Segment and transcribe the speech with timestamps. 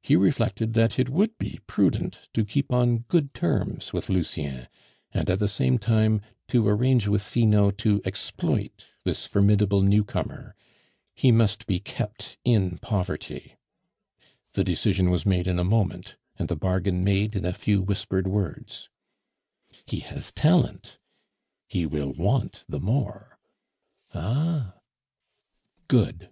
[0.00, 4.68] He reflected that it would be prudent to keep on good terms with Lucien,
[5.12, 10.56] and, at the same time, to arrange with Finot to exploit this formidable newcomer
[11.14, 13.56] he must be kept in poverty.
[14.54, 18.26] The decision was made in a moment, and the bargain made in a few whispered
[18.26, 18.88] words.
[19.84, 20.96] "He has talent."
[21.68, 23.38] "He will want the more."
[24.14, 24.76] "Ah?"
[25.86, 26.30] "Good!"